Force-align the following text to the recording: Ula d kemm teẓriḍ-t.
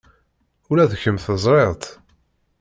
Ula 0.69 0.85
d 0.91 0.93
kemm 1.01 1.17
teẓriḍ-t. 1.25 1.85